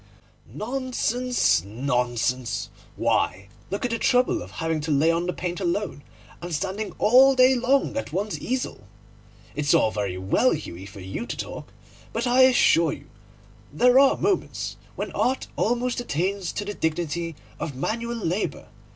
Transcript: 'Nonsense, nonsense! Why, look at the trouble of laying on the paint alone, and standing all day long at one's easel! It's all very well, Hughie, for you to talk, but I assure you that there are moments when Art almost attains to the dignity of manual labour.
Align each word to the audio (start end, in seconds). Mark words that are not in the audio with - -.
'Nonsense, 0.51 1.63
nonsense! 1.63 2.71
Why, 2.95 3.49
look 3.69 3.85
at 3.85 3.91
the 3.91 3.99
trouble 3.99 4.41
of 4.41 4.51
laying 4.59 5.13
on 5.13 5.27
the 5.27 5.31
paint 5.31 5.59
alone, 5.59 6.01
and 6.41 6.51
standing 6.55 6.95
all 6.97 7.35
day 7.35 7.53
long 7.53 7.95
at 7.95 8.11
one's 8.11 8.39
easel! 8.39 8.85
It's 9.53 9.75
all 9.75 9.91
very 9.91 10.17
well, 10.17 10.53
Hughie, 10.55 10.87
for 10.87 11.01
you 11.01 11.27
to 11.27 11.37
talk, 11.37 11.71
but 12.13 12.25
I 12.25 12.41
assure 12.45 12.93
you 12.93 13.11
that 13.73 13.77
there 13.85 13.99
are 13.99 14.17
moments 14.17 14.75
when 14.95 15.11
Art 15.11 15.45
almost 15.55 15.99
attains 15.99 16.51
to 16.53 16.65
the 16.65 16.73
dignity 16.73 17.35
of 17.59 17.75
manual 17.75 18.15
labour. 18.17 18.69